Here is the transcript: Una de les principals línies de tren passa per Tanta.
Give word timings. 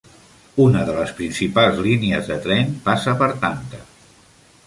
Una 0.63 0.79
de 0.85 0.95
les 0.99 1.11
principals 1.19 1.83
línies 1.89 2.31
de 2.31 2.39
tren 2.47 2.73
passa 2.87 3.15
per 3.23 3.31
Tanta. 3.45 3.85